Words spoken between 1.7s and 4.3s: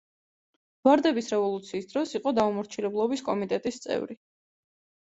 დროს იყო „დაუმორჩილებლობის კომიტეტის“ წევრი.